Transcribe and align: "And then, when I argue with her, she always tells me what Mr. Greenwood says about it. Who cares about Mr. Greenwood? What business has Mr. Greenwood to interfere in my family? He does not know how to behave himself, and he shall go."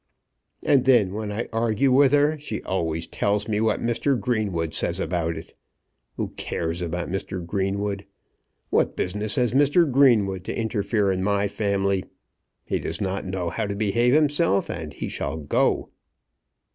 "And 0.63 0.85
then, 0.85 1.13
when 1.13 1.31
I 1.31 1.47
argue 1.53 1.91
with 1.91 2.11
her, 2.11 2.35
she 2.39 2.63
always 2.63 3.05
tells 3.05 3.47
me 3.47 3.61
what 3.61 3.83
Mr. 3.85 4.19
Greenwood 4.19 4.73
says 4.73 4.99
about 4.99 5.37
it. 5.37 5.55
Who 6.17 6.29
cares 6.29 6.81
about 6.81 7.11
Mr. 7.11 7.45
Greenwood? 7.45 8.07
What 8.71 8.95
business 8.95 9.35
has 9.35 9.53
Mr. 9.53 9.85
Greenwood 9.91 10.43
to 10.45 10.59
interfere 10.59 11.11
in 11.11 11.21
my 11.23 11.47
family? 11.47 12.03
He 12.63 12.79
does 12.79 12.99
not 12.99 13.27
know 13.27 13.51
how 13.51 13.67
to 13.67 13.75
behave 13.75 14.15
himself, 14.15 14.71
and 14.71 14.91
he 14.91 15.07
shall 15.07 15.37
go." 15.37 15.91